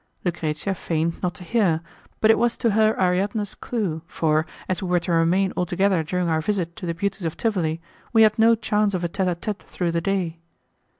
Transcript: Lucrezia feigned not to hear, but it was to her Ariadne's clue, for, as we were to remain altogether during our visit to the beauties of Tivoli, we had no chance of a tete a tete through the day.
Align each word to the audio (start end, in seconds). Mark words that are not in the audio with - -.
Lucrezia 0.25 0.73
feigned 0.73 1.21
not 1.21 1.35
to 1.35 1.43
hear, 1.43 1.79
but 2.21 2.31
it 2.31 2.39
was 2.39 2.57
to 2.57 2.71
her 2.71 2.99
Ariadne's 2.99 3.53
clue, 3.53 4.01
for, 4.07 4.47
as 4.67 4.81
we 4.81 4.89
were 4.89 4.99
to 4.99 5.11
remain 5.11 5.53
altogether 5.55 6.01
during 6.01 6.27
our 6.27 6.41
visit 6.41 6.75
to 6.77 6.87
the 6.87 6.95
beauties 6.95 7.23
of 7.23 7.37
Tivoli, 7.37 7.79
we 8.11 8.23
had 8.23 8.39
no 8.39 8.55
chance 8.55 8.95
of 8.95 9.03
a 9.03 9.07
tete 9.07 9.27
a 9.27 9.35
tete 9.35 9.61
through 9.61 9.91
the 9.91 10.01
day. 10.01 10.39